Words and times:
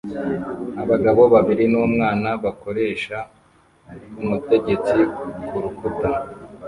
Abagabo 0.83 1.21
babiri 1.33 1.63
n'umwana 1.71 2.29
bakoresha 2.43 3.17
umutegetsi 4.21 4.97
kurukuta 5.47 6.09